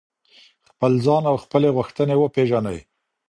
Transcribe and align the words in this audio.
خپل 0.69 0.91
ځان 1.05 1.23
او 1.31 1.35
خپلي 1.43 1.69
غوښتنې 1.77 2.15
وپیژنئ. 2.17 2.79